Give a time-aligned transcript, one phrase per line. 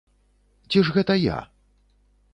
[0.69, 1.37] Ці ж гэта я?!